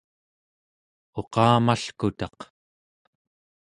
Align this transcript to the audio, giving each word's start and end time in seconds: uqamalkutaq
uqamalkutaq 1.19 2.39